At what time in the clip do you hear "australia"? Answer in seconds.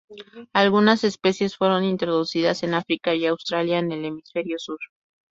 3.27-3.77